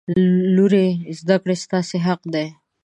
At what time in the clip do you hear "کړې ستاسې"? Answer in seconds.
1.43-1.97